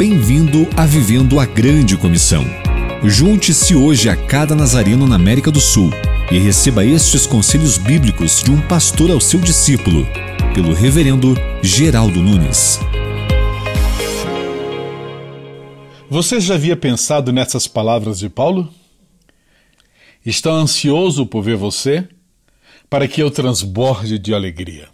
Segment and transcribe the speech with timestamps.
[0.00, 2.42] Bem-vindo a Vivendo a Grande Comissão.
[3.04, 5.90] Junte-se hoje a cada nazareno na América do Sul
[6.32, 10.06] e receba estes conselhos bíblicos de um pastor ao seu discípulo,
[10.54, 12.80] pelo Reverendo Geraldo Nunes.
[16.08, 18.72] Você já havia pensado nessas palavras de Paulo?
[20.24, 22.08] Estou ansioso por ver você,
[22.88, 24.88] para que eu transborde de alegria.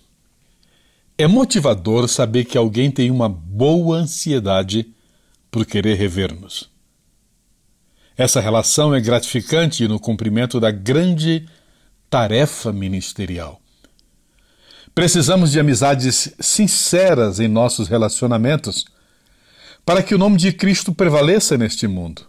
[1.16, 4.95] É motivador saber que alguém tem uma boa ansiedade
[5.50, 6.70] por querer rever-nos.
[8.16, 11.46] Essa relação é gratificante no cumprimento da grande
[12.08, 13.60] tarefa ministerial.
[14.94, 18.86] Precisamos de amizades sinceras em nossos relacionamentos
[19.84, 22.26] para que o nome de Cristo prevaleça neste mundo.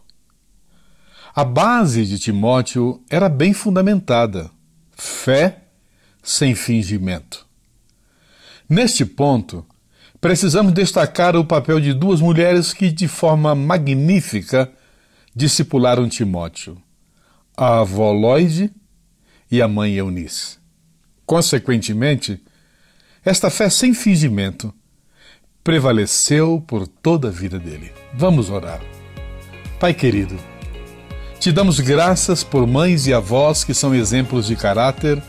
[1.33, 4.51] A base de Timóteo era bem fundamentada:
[4.91, 5.61] fé
[6.21, 7.47] sem fingimento.
[8.67, 9.65] Neste ponto,
[10.27, 14.69] precisamos destacar o papel de duas mulheres que, de forma magnífica,
[15.33, 16.77] discipularam Timóteo:
[17.55, 18.69] a avó Lloyd
[19.49, 20.57] e a mãe Eunice.
[21.25, 22.43] Consequentemente,
[23.23, 24.73] esta fé sem fingimento
[25.63, 27.93] prevaleceu por toda a vida dele.
[28.13, 28.81] Vamos orar.
[29.79, 30.37] Pai querido,
[31.39, 35.23] te damos graças por mães e avós que são exemplos de caráter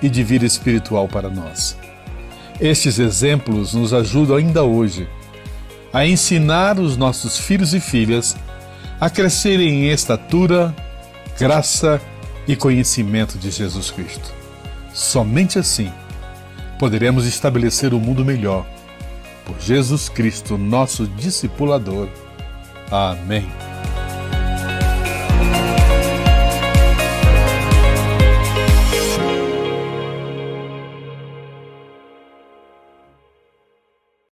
[0.00, 1.76] e de vida espiritual para nós.
[2.60, 5.08] Estes exemplos nos ajudam ainda hoje
[5.92, 8.36] a ensinar os nossos filhos e filhas
[9.00, 10.74] a crescerem em estatura,
[11.38, 12.00] graça
[12.48, 14.32] e conhecimento de Jesus Cristo.
[14.94, 15.92] Somente assim
[16.78, 18.66] poderemos estabelecer um mundo melhor.
[19.44, 22.08] Por Jesus Cristo, nosso discipulador.
[22.90, 23.46] Amém.